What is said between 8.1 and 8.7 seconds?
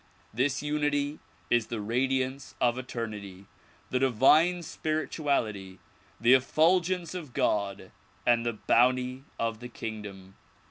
and the